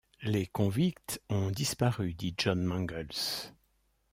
Les 0.23 0.47
convicts 0.47 1.21
ont 1.29 1.51
disparu, 1.51 2.15
dit 2.15 2.33
John 2.39 2.63
Mangles. 2.63 3.51